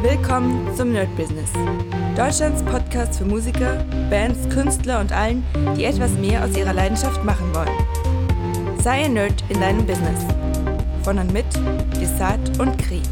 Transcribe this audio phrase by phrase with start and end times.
[0.00, 1.50] Willkommen zum Nerd Business.
[2.16, 5.44] Deutschlands Podcast für Musiker, Bands, Künstler und allen,
[5.76, 8.78] die etwas mehr aus ihrer Leidenschaft machen wollen.
[8.80, 10.24] Sei ein Nerd in deinem Business.
[11.02, 11.46] Von und mit
[12.00, 13.02] Desart und Kri.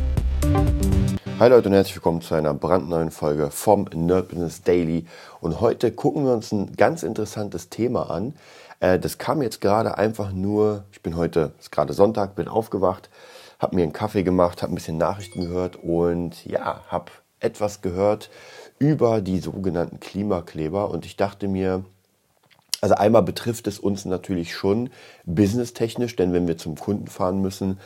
[1.41, 5.07] Hi Leute und herzlich willkommen zu einer brandneuen Folge vom Nerd Business Daily.
[5.41, 8.35] Und heute gucken wir uns ein ganz interessantes Thema an.
[8.79, 13.11] Äh, das kam jetzt gerade einfach nur, ich bin heute, ist gerade Sonntag, bin aufgewacht,
[13.59, 18.31] habe mir einen Kaffee gemacht, habe ein bisschen Nachrichten gehört und ja, habe etwas gehört
[18.79, 21.85] über die sogenannten Klimakleber und ich dachte mir,
[22.81, 24.91] also einmal betrifft es uns natürlich schon
[25.25, 27.81] businesstechnisch, denn wenn wir zum Kunden fahren müssen,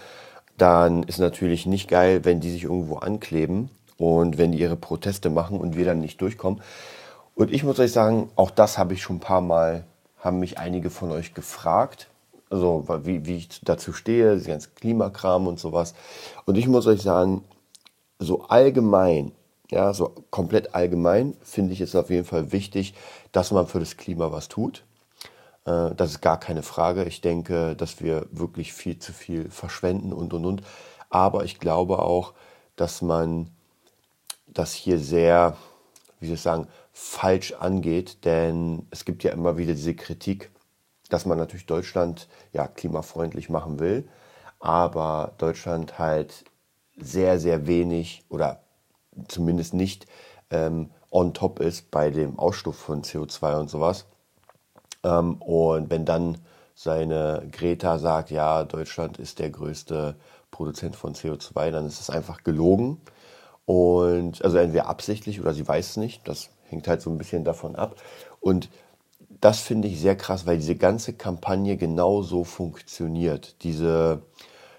[0.56, 5.30] dann ist natürlich nicht geil, wenn die sich irgendwo ankleben und wenn die ihre Proteste
[5.30, 6.60] machen und wir dann nicht durchkommen.
[7.34, 9.84] Und ich muss euch sagen, auch das habe ich schon ein paar Mal,
[10.18, 12.08] haben mich einige von euch gefragt
[12.50, 15.94] also wie, wie ich dazu stehe, das ganze Klimakram und sowas.
[16.44, 17.44] Und ich muss euch sagen,
[18.18, 19.32] so allgemein,
[19.70, 22.94] ja, so komplett allgemein finde ich es auf jeden Fall wichtig,
[23.32, 24.84] dass man für das Klima was tut.
[25.64, 27.04] Äh, das ist gar keine Frage.
[27.04, 30.62] Ich denke, dass wir wirklich viel zu viel verschwenden und und und.
[31.08, 32.34] Aber ich glaube auch,
[32.76, 33.50] dass man
[34.46, 35.56] das hier sehr,
[36.18, 40.50] wie soll ich sagen, falsch angeht, denn es gibt ja immer wieder diese Kritik,
[41.10, 44.08] dass man natürlich Deutschland ja klimafreundlich machen will,
[44.58, 46.44] aber Deutschland halt
[46.96, 48.60] sehr, sehr wenig oder
[49.28, 50.06] zumindest nicht
[50.50, 54.06] ähm, on top ist bei dem Ausstoß von CO2 und sowas.
[55.02, 56.38] Ähm, und wenn dann
[56.74, 60.16] seine Greta sagt, ja, Deutschland ist der größte
[60.50, 63.00] Produzent von CO2, dann ist es einfach gelogen.
[63.66, 66.26] Und also entweder absichtlich oder sie weiß es nicht.
[66.26, 67.96] Das hängt halt so ein bisschen davon ab.
[68.40, 68.68] Und
[69.40, 73.62] das finde ich sehr krass, weil diese ganze Kampagne genau so funktioniert.
[73.62, 74.22] Diese,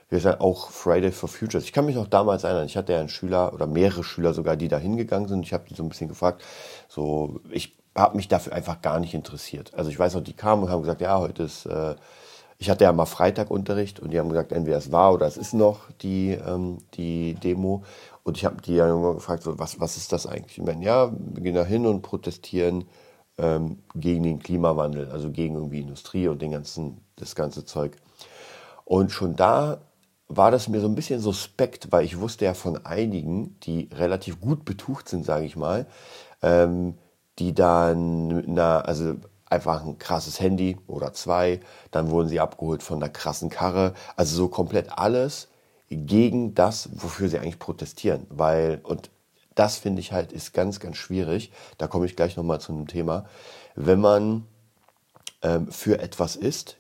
[0.10, 1.64] wir sagen auch Friday for Futures.
[1.64, 4.56] Ich kann mich noch damals erinnern, ich hatte ja einen Schüler oder mehrere Schüler sogar,
[4.56, 5.46] die da hingegangen sind.
[5.46, 6.44] Ich habe die so ein bisschen gefragt.
[6.88, 9.74] So, ich habe mich dafür einfach gar nicht interessiert.
[9.74, 11.96] Also ich weiß noch, die kamen und haben gesagt, ja, heute ist, äh,
[12.60, 15.54] ich hatte ja mal Freitagunterricht und die haben gesagt, entweder es war oder es ist
[15.54, 17.84] noch die, ähm, die Demo.
[18.24, 20.60] Und ich habe die ja gefragt, so, was, was ist das eigentlich?
[20.60, 22.86] Ich meine, ja, wir gehen da hin und protestieren
[23.38, 27.98] ähm, gegen den Klimawandel, also gegen irgendwie Industrie und den ganzen, das ganze Zeug.
[28.86, 29.82] Und schon da
[30.28, 34.40] war das mir so ein bisschen suspekt, weil ich wusste ja von einigen, die relativ
[34.40, 35.88] gut betucht sind, sage ich mal,
[36.42, 36.98] ähm,
[37.40, 39.16] die dann, na, also
[39.46, 41.60] einfach ein krasses Handy oder zwei,
[41.92, 45.50] dann wurden sie abgeholt von einer krassen Karre, also so komplett alles
[45.90, 49.12] gegen das, wofür sie eigentlich protestieren, weil und
[49.62, 51.52] das finde ich halt ist ganz, ganz schwierig.
[51.78, 53.26] Da komme ich gleich nochmal zu einem Thema.
[53.76, 54.48] Wenn man
[55.44, 56.78] ähm, für etwas ist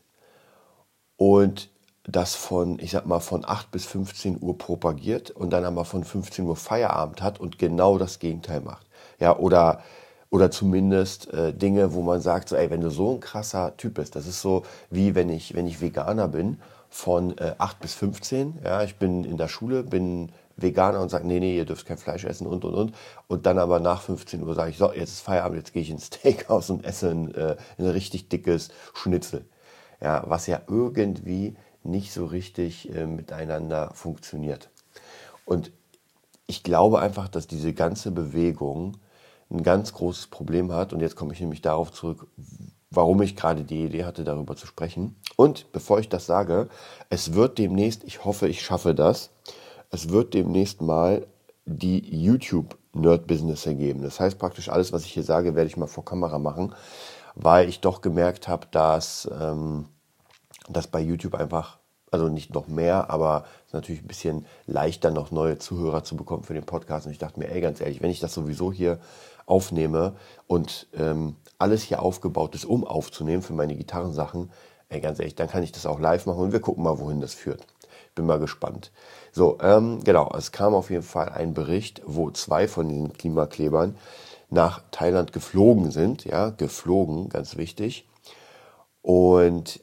[1.15, 1.69] und
[2.05, 6.03] das von, ich sag mal, von 8 bis 15 Uhr propagiert und dann aber von
[6.03, 8.87] 15 Uhr Feierabend hat und genau das Gegenteil macht.
[9.19, 9.83] Ja, oder,
[10.31, 13.93] oder zumindest äh, Dinge, wo man sagt, so, ey, wenn du so ein krasser Typ
[13.93, 16.59] bist, das ist so wie wenn ich, wenn ich Veganer bin
[16.89, 20.31] von äh, 8 bis 15, ja, ich bin in der Schule, bin
[20.61, 22.95] Veganer und sagt, nee, nee, ihr dürft kein Fleisch essen und, und, und.
[23.27, 25.89] Und dann aber nach 15 Uhr sage ich, so, jetzt ist Feierabend, jetzt gehe ich
[25.89, 29.45] ins Steakhouse und esse ein, äh, ein richtig dickes Schnitzel.
[30.01, 34.69] Ja, was ja irgendwie nicht so richtig äh, miteinander funktioniert.
[35.45, 35.71] Und
[36.47, 38.97] ich glaube einfach, dass diese ganze Bewegung
[39.49, 40.93] ein ganz großes Problem hat.
[40.93, 42.27] Und jetzt komme ich nämlich darauf zurück,
[42.89, 45.15] warum ich gerade die Idee hatte, darüber zu sprechen.
[45.35, 46.69] Und bevor ich das sage,
[47.09, 49.31] es wird demnächst, ich hoffe, ich schaffe das,
[49.91, 51.27] es wird demnächst mal
[51.65, 54.01] die YouTube Nerd Business ergeben.
[54.01, 56.73] Das heißt praktisch alles, was ich hier sage, werde ich mal vor Kamera machen,
[57.35, 59.85] weil ich doch gemerkt habe, dass, ähm,
[60.67, 61.77] dass bei YouTube einfach,
[62.09, 66.43] also nicht noch mehr, aber es natürlich ein bisschen leichter, noch neue Zuhörer zu bekommen
[66.43, 67.05] für den Podcast.
[67.05, 68.99] Und ich dachte mir, ey, ganz ehrlich, wenn ich das sowieso hier
[69.45, 70.15] aufnehme
[70.47, 74.51] und ähm, alles hier aufgebaut ist, um aufzunehmen für meine Gitarrensachen,
[74.89, 77.21] ey, ganz ehrlich, dann kann ich das auch live machen und wir gucken mal, wohin
[77.21, 77.65] das führt.
[78.15, 78.91] Bin mal gespannt.
[79.31, 83.95] So, ähm, genau, es kam auf jeden Fall ein Bericht, wo zwei von den Klimaklebern
[84.49, 88.07] nach Thailand geflogen sind, ja, geflogen, ganz wichtig.
[89.01, 89.79] Und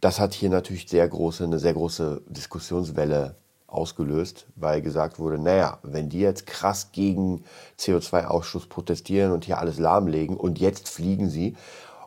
[0.00, 3.36] das hat hier natürlich sehr große, eine sehr große Diskussionswelle
[3.66, 7.44] ausgelöst, weil gesagt wurde, naja, wenn die jetzt krass gegen
[7.78, 11.56] CO2-Ausstoß protestieren und hier alles lahmlegen und jetzt fliegen sie.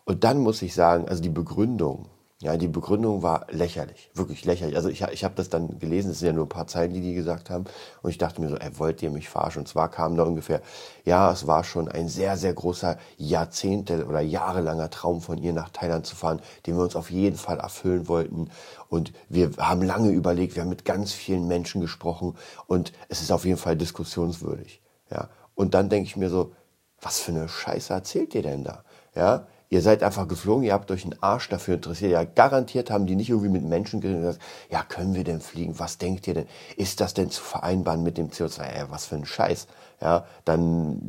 [0.06, 2.08] Und dann muss ich sagen, also die Begründung,
[2.42, 4.78] ja, die Begründung war lächerlich, wirklich lächerlich.
[4.78, 7.02] Also ich, ich habe das dann gelesen, es sind ja nur ein paar Zeilen, die
[7.02, 7.66] die gesagt haben.
[8.02, 9.64] Und ich dachte mir so, ey, wollt ihr mich verarschen?
[9.64, 10.62] Und zwar kam da ungefähr,
[11.04, 15.70] ja, es war schon ein sehr, sehr großer Jahrzehnte oder jahrelanger Traum von ihr nach
[15.70, 18.50] Thailand zu fahren, den wir uns auf jeden Fall erfüllen wollten.
[18.88, 22.38] Und wir haben lange überlegt, wir haben mit ganz vielen Menschen gesprochen
[22.68, 24.82] und es ist auf jeden Fall diskussionswürdig.
[25.12, 26.54] Ja, und dann denke ich mir so,
[27.02, 28.86] was für eine Scheiße erzählt ihr denn da?
[29.14, 32.12] Ja, Ihr seid einfach geflogen, ihr habt euch einen Arsch dafür interessiert.
[32.12, 34.39] Ja, garantiert haben die nicht irgendwie mit Menschen geredet.
[34.71, 35.77] Ja, können wir denn fliegen?
[35.77, 36.48] Was denkt ihr denn?
[36.75, 38.75] Ist das denn zu vereinbaren mit dem CO2?
[38.75, 39.68] Ja, was für ein Scheiß.
[40.01, 41.00] Ja, dann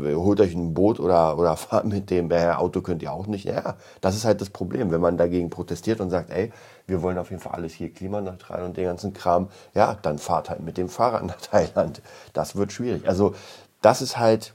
[0.00, 3.44] holt euch ein Boot oder, oder fahrt mit dem äh, Auto könnt ihr auch nicht.
[3.44, 6.50] Ja, das ist halt das Problem, wenn man dagegen protestiert und sagt, ey,
[6.88, 9.48] wir wollen auf jeden Fall alles hier klimaneutral und den ganzen Kram.
[9.74, 12.02] Ja, dann fahrt halt mit dem Fahrrad nach Thailand.
[12.32, 13.06] Das wird schwierig.
[13.06, 13.36] Also,
[13.80, 14.54] das ist halt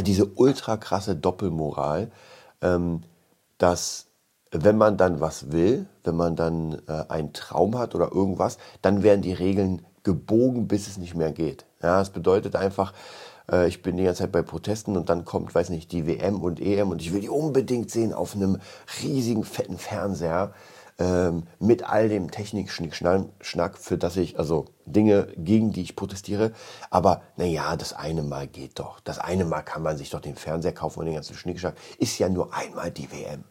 [0.00, 2.10] diese ultra krasse Doppelmoral,
[2.60, 4.06] dass
[4.52, 9.02] wenn man dann was will, wenn man dann äh, einen Traum hat oder irgendwas, dann
[9.02, 11.66] werden die Regeln gebogen, bis es nicht mehr geht.
[11.82, 12.92] Ja, das bedeutet einfach,
[13.50, 16.40] äh, ich bin die ganze Zeit bei Protesten und dann kommt, weiß nicht, die WM
[16.40, 18.58] und EM und ich will die unbedingt sehen auf einem
[19.02, 20.52] riesigen, fetten Fernseher
[21.00, 26.52] ähm, mit all dem Technik-Schnack, für das ich, also Dinge, gegen die ich protestiere.
[26.90, 29.00] Aber naja, das eine Mal geht doch.
[29.00, 31.74] Das eine Mal kann man sich doch den Fernseher kaufen und den ganzen Schnickschnack.
[31.98, 33.44] Ist ja nur einmal die WM.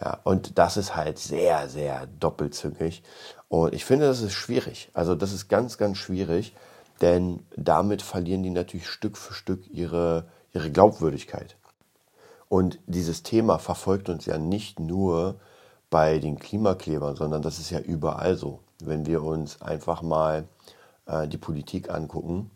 [0.00, 3.04] Ja, und das ist halt sehr, sehr doppelzüngig.
[3.48, 4.90] Und ich finde, das ist schwierig.
[4.92, 6.54] Also das ist ganz, ganz schwierig,
[7.00, 11.56] denn damit verlieren die natürlich Stück für Stück ihre, ihre Glaubwürdigkeit.
[12.48, 15.38] Und dieses Thema verfolgt uns ja nicht nur
[15.90, 18.60] bei den Klimaklebern, sondern das ist ja überall so.
[18.80, 20.48] Wenn wir uns einfach mal
[21.06, 22.50] äh, die Politik angucken,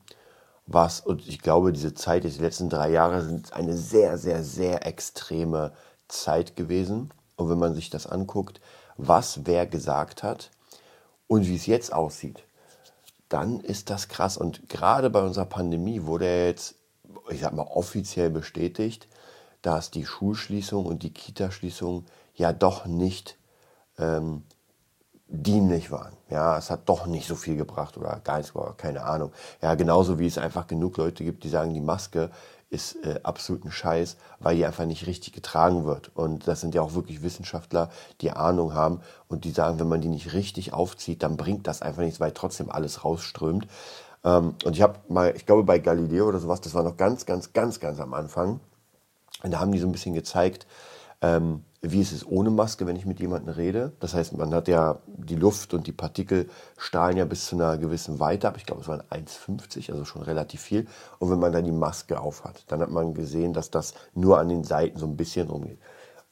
[0.66, 4.86] was, und ich glaube, diese Zeit, die letzten drei Jahre sind eine sehr, sehr, sehr
[4.86, 5.72] extreme
[6.08, 7.10] Zeit gewesen.
[7.36, 8.60] Und wenn man sich das anguckt,
[8.96, 10.50] was wer gesagt hat
[11.26, 12.44] und wie es jetzt aussieht,
[13.28, 14.36] dann ist das krass.
[14.36, 16.76] Und gerade bei unserer Pandemie wurde jetzt,
[17.28, 19.08] ich sag mal, offiziell bestätigt,
[19.60, 22.04] dass die Schulschließung und die Kitaschließung
[22.34, 23.38] ja doch nicht
[23.98, 24.42] ähm,
[25.28, 26.12] dienlich waren.
[26.30, 29.32] Ja, es hat doch nicht so viel gebracht oder gar nichts, keine Ahnung.
[29.62, 32.30] Ja, genauso wie es einfach genug Leute gibt, die sagen, die Maske
[32.70, 36.10] ist äh, absolut ein Scheiß, weil die einfach nicht richtig getragen wird.
[36.14, 37.90] Und das sind ja auch wirklich Wissenschaftler,
[38.20, 41.82] die Ahnung haben und die sagen, wenn man die nicht richtig aufzieht, dann bringt das
[41.82, 43.68] einfach nichts, weil trotzdem alles rausströmt.
[44.24, 47.26] Ähm, und ich habe mal, ich glaube bei Galileo oder sowas, das war noch ganz,
[47.26, 48.60] ganz, ganz, ganz am Anfang.
[49.42, 50.66] Und da haben die so ein bisschen gezeigt,
[51.24, 53.92] ähm, wie ist es ohne Maske, wenn ich mit jemandem rede.
[54.00, 56.48] Das heißt, man hat ja die Luft und die Partikel
[56.78, 58.56] strahlen ja bis zu einer gewissen Weite ab.
[58.56, 60.86] Ich glaube, es waren 1,50, also schon relativ viel.
[61.18, 64.48] Und wenn man dann die Maske aufhat, dann hat man gesehen, dass das nur an
[64.48, 65.78] den Seiten so ein bisschen rumgeht.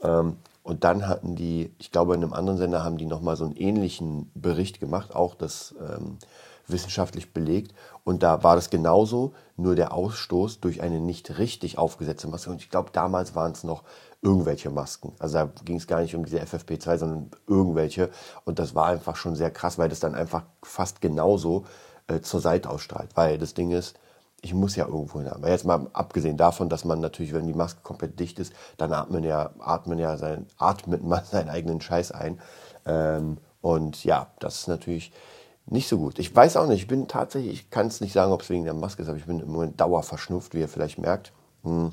[0.00, 3.44] Ähm, und dann hatten die, ich glaube, in einem anderen Sender haben die nochmal so
[3.44, 6.18] einen ähnlichen Bericht gemacht, auch das ähm,
[6.66, 7.74] wissenschaftlich belegt.
[8.04, 12.50] Und da war das genauso, nur der Ausstoß durch eine nicht richtig aufgesetzte Maske.
[12.50, 13.84] Und ich glaube, damals waren es noch
[14.22, 15.12] irgendwelche Masken.
[15.18, 18.10] Also da ging es gar nicht um diese FFP2, sondern irgendwelche.
[18.44, 21.64] Und das war einfach schon sehr krass, weil das dann einfach fast genauso
[22.06, 23.10] äh, zur Seite ausstrahlt.
[23.14, 23.98] Weil das Ding ist,
[24.40, 25.28] ich muss ja irgendwo hin.
[25.28, 28.92] Aber jetzt mal abgesehen davon, dass man natürlich, wenn die Maske komplett dicht ist, dann
[28.92, 32.40] atmet ja, atmet ja sein, atmet man seinen eigenen Scheiß ein.
[32.84, 35.12] Ähm, und ja, das ist natürlich
[35.66, 36.18] nicht so gut.
[36.18, 38.64] Ich weiß auch nicht, ich bin tatsächlich, ich kann es nicht sagen, ob es wegen
[38.64, 41.32] der Maske ist, aber ich bin im Moment dauerverschnupft, wie ihr vielleicht merkt.
[41.62, 41.92] Hm,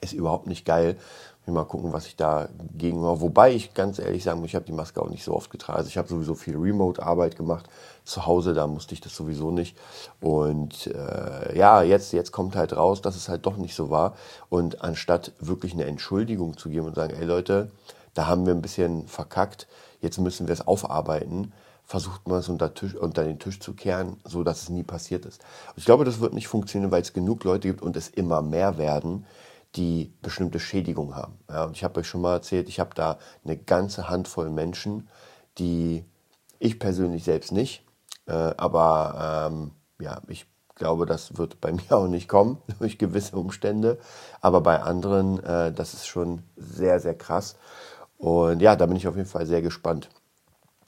[0.00, 0.96] ist überhaupt nicht geil.
[1.46, 3.20] Mal gucken, was ich da gegen mache.
[3.20, 5.76] Wobei ich ganz ehrlich sagen muss, ich habe die Maske auch nicht so oft getragen.
[5.76, 7.68] Also ich habe sowieso viel Remote-Arbeit gemacht.
[8.02, 9.76] Zu Hause, da musste ich das sowieso nicht.
[10.22, 14.14] Und äh, ja, jetzt, jetzt kommt halt raus, dass es halt doch nicht so war.
[14.48, 17.70] Und anstatt wirklich eine Entschuldigung zu geben und sagen, ey Leute,
[18.14, 19.66] da haben wir ein bisschen verkackt,
[20.00, 21.52] jetzt müssen wir es aufarbeiten,
[21.84, 25.26] versucht man es unter, Tisch, unter den Tisch zu kehren, so dass es nie passiert
[25.26, 25.44] ist.
[25.76, 28.78] Ich glaube, das wird nicht funktionieren, weil es genug Leute gibt und es immer mehr
[28.78, 29.26] werden,
[29.76, 31.34] die bestimmte Schädigung haben.
[31.48, 35.08] Ja, und ich habe euch schon mal erzählt, ich habe da eine ganze Handvoll Menschen,
[35.58, 36.04] die
[36.58, 37.84] ich persönlich selbst nicht,
[38.26, 43.36] äh, aber ähm, ja, ich glaube, das wird bei mir auch nicht kommen durch gewisse
[43.36, 43.98] Umstände,
[44.40, 47.56] aber bei anderen, äh, das ist schon sehr, sehr krass.
[48.16, 50.08] Und ja, da bin ich auf jeden Fall sehr gespannt.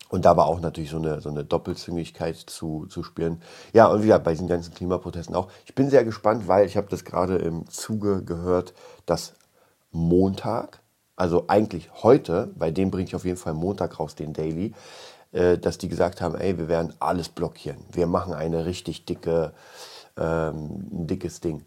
[0.09, 3.43] Und da war auch natürlich so eine, so eine Doppelzüngigkeit zu, zu spüren.
[3.73, 5.49] Ja, und wieder bei diesen ganzen Klimaprotesten auch.
[5.65, 9.35] Ich bin sehr gespannt, weil ich habe das gerade im Zuge gehört, dass
[9.91, 10.81] Montag,
[11.17, 14.75] also eigentlich heute, bei dem bringe ich auf jeden Fall Montag raus, den Daily,
[15.33, 17.79] äh, dass die gesagt haben, ey, wir werden alles blockieren.
[17.91, 19.53] Wir machen eine richtig dicke,
[20.17, 21.65] ähm, ein dickes Ding.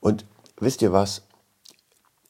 [0.00, 0.24] Und
[0.58, 1.22] wisst ihr was?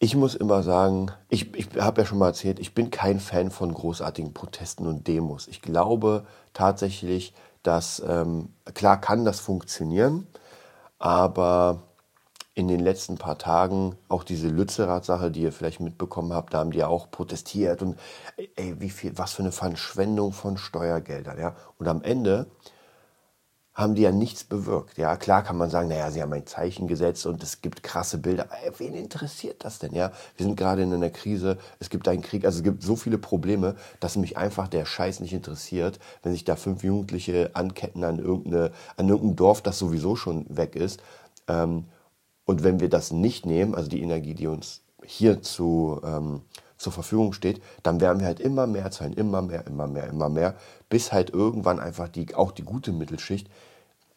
[0.05, 3.53] Ich muss immer sagen, ich, ich habe ja schon mal erzählt, ich bin kein Fan
[3.53, 5.47] von großartigen Protesten und Demos.
[5.47, 7.33] Ich glaube tatsächlich,
[7.63, 10.27] dass ähm, klar kann das funktionieren,
[10.99, 11.85] aber
[12.55, 16.73] in den letzten paar Tagen auch diese Lützerath-Sache, die ihr vielleicht mitbekommen habt, da haben
[16.73, 17.97] die ja auch protestiert und
[18.57, 21.55] ey, wie viel, was für eine Verschwendung von Steuergeldern, ja.
[21.79, 22.49] Und am Ende
[23.75, 24.99] haben die ja nichts bewirkt.
[24.99, 28.19] Ja, klar kann man sagen, naja, sie haben ein Zeichen gesetzt und es gibt krasse
[28.19, 28.49] Bilder.
[28.51, 29.95] Aber wen interessiert das denn?
[29.95, 32.97] Ja, wir sind gerade in einer Krise, es gibt einen Krieg, also es gibt so
[32.97, 38.05] viele Probleme, dass mich einfach der Scheiß nicht interessiert, wenn sich da fünf Jugendliche anketten
[38.05, 41.03] an, irgendeine, an irgendein Dorf, das sowieso schon weg ist.
[41.49, 41.87] Ähm,
[42.45, 46.43] und wenn wir das nicht nehmen, also die Energie, die uns hier zu, ähm,
[46.83, 50.29] zur Verfügung steht, dann werden wir halt immer mehr zahlen, immer mehr, immer mehr, immer
[50.29, 50.55] mehr,
[50.89, 53.49] bis halt irgendwann einfach die, auch die gute Mittelschicht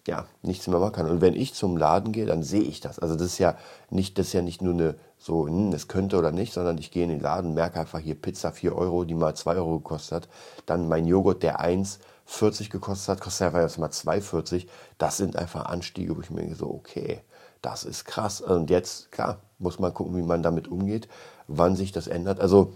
[0.07, 1.09] ja, nichts mehr machen kann.
[1.09, 2.99] Und wenn ich zum Laden gehe, dann sehe ich das.
[2.99, 3.57] Also das ist ja
[3.89, 6.91] nicht, das ist ja nicht nur eine so, hm, es könnte oder nicht, sondern ich
[6.91, 10.15] gehe in den Laden, merke einfach hier Pizza 4 Euro, die mal 2 Euro gekostet
[10.23, 10.29] hat.
[10.67, 14.67] Dann mein Joghurt, der 1,40 gekostet hat, kostet einfach jetzt mal 2,40.
[14.99, 17.21] Das sind einfach Anstiege, wo ich mir so, okay,
[17.63, 18.41] das ist krass.
[18.41, 21.07] Und jetzt, klar, muss man gucken, wie man damit umgeht,
[21.47, 22.39] wann sich das ändert.
[22.39, 22.73] Also,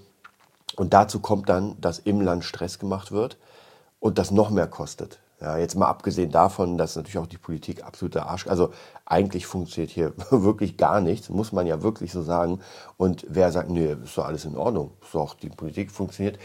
[0.75, 3.37] und dazu kommt dann, dass im Land Stress gemacht wird
[3.99, 5.19] und das noch mehr kostet.
[5.41, 8.71] Ja, jetzt mal abgesehen davon, dass natürlich auch die Politik absoluter Arsch, also
[9.05, 12.59] eigentlich funktioniert hier wirklich gar nichts, muss man ja wirklich so sagen.
[12.97, 16.37] Und wer sagt, nö, ist doch alles in Ordnung, ist doch die Politik funktioniert,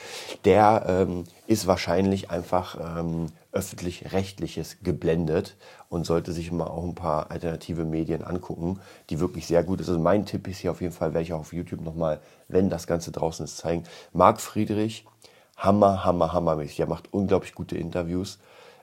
[0.45, 5.57] der ähm, ist wahrscheinlich einfach ähm, öffentlich-rechtliches geblendet
[5.89, 8.79] und sollte sich mal auch ein paar alternative Medien angucken,
[9.11, 9.89] die wirklich sehr gut ist.
[9.89, 12.71] Also mein Tipp ist hier auf jeden Fall, werde ich auch auf YouTube nochmal, wenn
[12.71, 13.83] das Ganze draußen ist, zeigen.
[14.13, 15.05] Marc Friedrich,
[15.57, 16.79] hammer, hammer, hammermäßig.
[16.79, 18.39] Er macht unglaublich gute Interviews.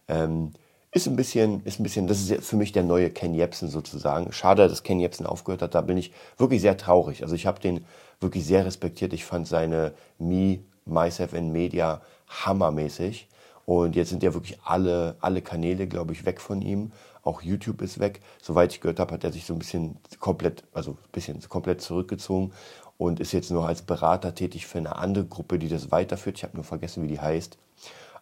[0.07, 0.51] Ähm,
[0.93, 4.31] ist ein bisschen, ist ein bisschen, das ist für mich der neue Ken Jebsen sozusagen.
[4.33, 5.73] Schade, dass Ken Jebsen aufgehört hat.
[5.73, 7.23] Da bin ich wirklich sehr traurig.
[7.23, 7.85] Also ich habe den
[8.19, 9.13] wirklich sehr respektiert.
[9.13, 13.29] Ich fand seine Me, Myself and Media hammermäßig.
[13.65, 16.91] Und jetzt sind ja wirklich alle, alle Kanäle, glaube ich, weg von ihm.
[17.23, 18.19] Auch YouTube ist weg.
[18.41, 21.81] Soweit ich gehört habe, hat er sich so ein bisschen komplett, also ein bisschen komplett
[21.81, 22.51] zurückgezogen
[22.97, 26.37] und ist jetzt nur als Berater tätig für eine andere Gruppe, die das weiterführt.
[26.37, 27.57] Ich habe nur vergessen, wie die heißt.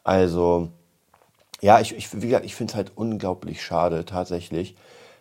[0.03, 0.69] Also,
[1.61, 4.75] ja, ich, ich, ich finde es halt unglaublich schade tatsächlich,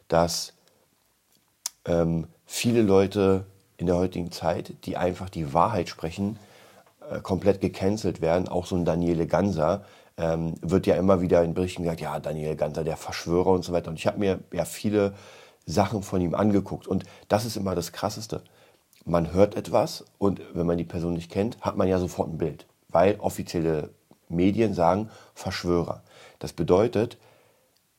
[0.08, 0.52] dass
[1.84, 3.44] ähm, viele Leute
[3.76, 6.38] in der heutigen Zeit, die einfach die Wahrheit sprechen,
[7.10, 8.48] äh, komplett gecancelt werden.
[8.48, 9.84] Auch so ein Daniele Ganser
[10.16, 13.72] ähm, wird ja immer wieder in Berichten gesagt, ja, Daniele Ganser, der Verschwörer und so
[13.72, 13.90] weiter.
[13.90, 15.14] Und ich habe mir ja viele
[15.64, 16.86] Sachen von ihm angeguckt.
[16.86, 18.42] Und das ist immer das Krasseste.
[19.04, 22.38] Man hört etwas und wenn man die Person nicht kennt, hat man ja sofort ein
[22.38, 22.66] Bild.
[22.88, 23.90] Weil offizielle
[24.28, 26.02] Medien sagen Verschwörer.
[26.38, 27.18] Das bedeutet,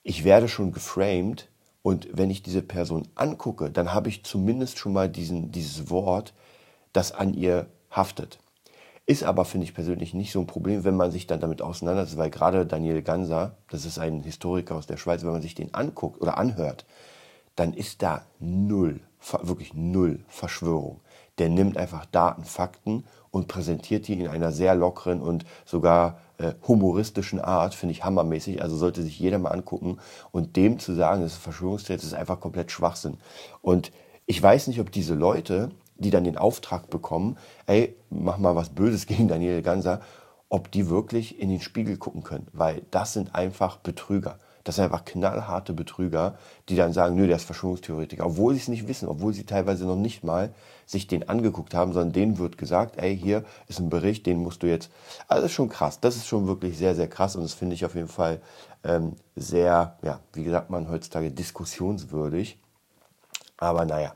[0.03, 1.49] ich werde schon geframed
[1.81, 6.33] und wenn ich diese Person angucke, dann habe ich zumindest schon mal diesen, dieses Wort,
[6.93, 8.39] das an ihr haftet.
[9.05, 12.17] Ist aber, finde ich persönlich, nicht so ein Problem, wenn man sich dann damit auseinandersetzt,
[12.17, 15.73] weil gerade Daniel Ganser, das ist ein Historiker aus der Schweiz, wenn man sich den
[15.73, 16.85] anguckt oder anhört,
[17.55, 19.01] dann ist da null,
[19.41, 21.01] wirklich null Verschwörung.
[21.39, 26.53] Der nimmt einfach Daten, Fakten und präsentiert die in einer sehr lockeren und sogar äh,
[26.67, 28.61] humoristischen Art, finde ich hammermäßig.
[28.61, 29.99] Also sollte sich jeder mal angucken.
[30.31, 33.17] Und dem zu sagen, das ist Verschwörungstheorie, ist einfach komplett Schwachsinn.
[33.61, 33.91] Und
[34.25, 38.69] ich weiß nicht, ob diese Leute, die dann den Auftrag bekommen, ey, mach mal was
[38.69, 40.01] Böses gegen Daniel Ganser,
[40.47, 42.47] ob die wirklich in den Spiegel gucken können.
[42.53, 44.39] Weil das sind einfach Betrüger.
[44.69, 46.37] Das sind einfach knallharte Betrüger,
[46.69, 49.83] die dann sagen, nö, der ist Verschwörungstheoretiker, obwohl sie es nicht wissen, obwohl sie teilweise
[49.83, 50.53] noch nicht mal
[50.85, 54.61] sich den angeguckt haben, sondern denen wird gesagt, ey, hier ist ein Bericht, den musst
[54.61, 54.91] du jetzt.
[55.27, 56.01] Also das ist schon krass.
[56.01, 58.41] Das ist schon wirklich sehr, sehr krass und das finde ich auf jeden Fall
[58.83, 62.59] ähm, sehr, ja, wie gesagt man heutzutage, diskussionswürdig.
[63.57, 64.13] Aber naja,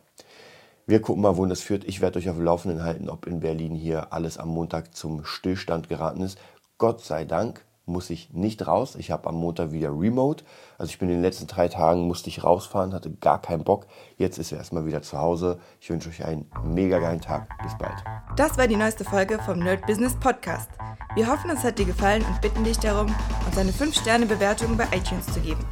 [0.85, 1.83] wir gucken mal, wohin das führt.
[1.83, 5.25] Ich werde euch auf dem Laufenden halten, ob in Berlin hier alles am Montag zum
[5.25, 6.37] Stillstand geraten ist.
[6.77, 8.95] Gott sei Dank muss ich nicht raus.
[8.95, 10.43] Ich habe am Montag wieder Remote.
[10.77, 13.87] Also ich bin in den letzten drei Tagen, musste ich rausfahren, hatte gar keinen Bock.
[14.17, 15.59] Jetzt ist er erstmal wieder zu Hause.
[15.81, 17.49] Ich wünsche euch einen mega geilen Tag.
[17.61, 18.03] Bis bald.
[18.35, 20.69] Das war die neueste Folge vom Nerd Business Podcast.
[21.15, 23.13] Wir hoffen, es hat dir gefallen und bitten dich darum,
[23.45, 25.65] uns eine 5-Sterne-Bewertung bei iTunes zu geben.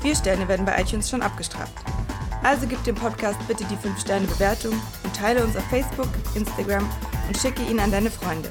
[0.00, 1.74] Vier Sterne werden bei iTunes schon abgestraft.
[2.44, 4.72] Also gib dem Podcast bitte die 5-Sterne-Bewertung
[5.02, 6.88] und teile uns auf Facebook, Instagram
[7.26, 8.50] und schicke ihn an deine Freunde.